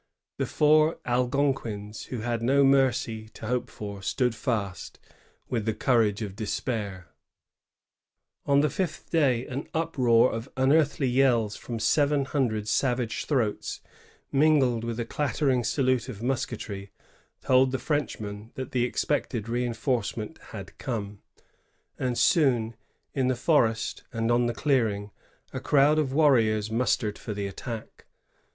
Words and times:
The 0.39 0.47
four 0.47 0.97
Algonquins, 1.05 2.05
who 2.05 2.21
had 2.21 2.41
no 2.41 2.63
mercy 2.63 3.29
to 3.35 3.45
hope 3.45 3.69
for, 3.69 4.01
stood 4.01 4.33
fast, 4.33 4.97
with 5.47 5.67
the 5.67 5.75
cour 5.75 6.01
age 6.01 6.23
of 6.23 6.35
despair. 6.35 7.09
leoa] 8.47 8.47
THE 8.47 8.51
REINFORCEMENT. 8.51 8.55
185 8.55 8.55
On 8.55 8.61
the 8.61 8.69
fifth 8.71 9.09
day 9.11 9.45
an 9.45 9.67
uproar 9.75 10.31
of 10.31 10.49
unearthly 10.57 11.07
yells 11.07 11.55
from 11.55 11.77
seyen 11.77 12.25
hundred 12.25 12.67
savage 12.67 13.25
throats, 13.25 13.81
mingled 14.31 14.83
with 14.83 14.99
a 14.99 15.05
clatter 15.05 15.51
ing 15.51 15.63
salute 15.63 16.09
of 16.09 16.23
musketry, 16.23 16.89
told 17.43 17.71
the 17.71 17.77
Frenchmen 17.77 18.49
that 18.55 18.71
the 18.71 18.83
expected 18.83 19.43
reioforcement 19.43 20.39
had 20.45 20.75
come; 20.79 21.21
and 21.99 22.17
soon, 22.17 22.75
in 23.13 23.27
the 23.27 23.35
forest 23.35 24.01
and 24.11 24.31
on 24.31 24.47
the 24.47 24.55
clearing, 24.55 25.11
a 25.53 25.59
crowd 25.59 25.99
of 25.99 26.11
warriors 26.11 26.71
mustered 26.71 27.19
for 27.19 27.35
the 27.35 27.45
attack. 27.45 28.07